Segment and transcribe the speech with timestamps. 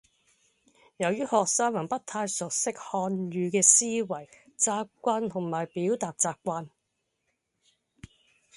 [0.97, 4.27] 由於學生還不太熟悉漢語嘅思維
[4.57, 6.69] 習慣同埋表達習慣